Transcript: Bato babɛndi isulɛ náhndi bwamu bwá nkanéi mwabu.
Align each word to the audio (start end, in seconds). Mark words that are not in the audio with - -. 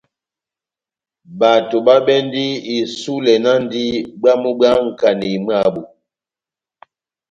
Bato 1.39 1.77
babɛndi 1.87 2.45
isulɛ 2.77 3.33
náhndi 3.43 3.83
bwamu 4.19 4.49
bwá 4.57 4.69
nkanéi 4.87 5.37
mwabu. 5.45 5.81